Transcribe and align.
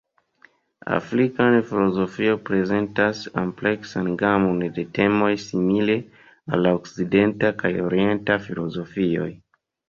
Afrika 0.93 1.49
filozofio 1.71 2.37
prezentas 2.49 3.21
ampleksan 3.41 4.09
gamon 4.21 4.63
de 4.79 4.87
temoj 5.01 5.29
simile 5.45 5.99
al 6.57 6.65
la 6.69 6.73
Okcidenta 6.79 7.53
kaj 7.61 7.73
Orienta 7.91 8.41
filozofioj. 8.49 9.31